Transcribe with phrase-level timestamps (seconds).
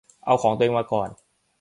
[0.25, 1.09] เอาของตัวเองมาก่อน